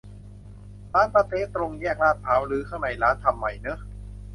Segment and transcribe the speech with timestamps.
[0.93, 3.79] ร้านปาเต๊ะตรงแยกลาดพร้าวรื้อข้างในร้าน ทำใหม่เนอะ